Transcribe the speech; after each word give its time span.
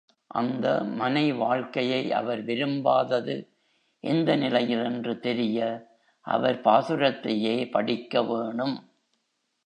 அந்த 0.27 0.83
மனை 0.83 1.31
வாழ்க்கையை 1.33 2.11
அவர் 2.11 2.45
விரும்பாதது 2.45 3.35
எந்த 4.03 4.35
நிலையில் 4.35 4.83
என்று 4.83 5.19
தெரிய 5.19 5.59
அவர் 6.25 6.61
பாசுரத்தையே 6.61 7.55
படிக்கவேணும். 7.73 8.77